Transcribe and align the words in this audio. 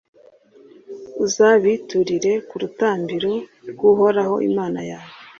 uzabiturire 1.25 2.33
ku 2.47 2.55
rutambiro 2.61 3.31
rw’uhoraho 3.69 4.35
imana 4.49 4.79
yawe; 4.89 5.11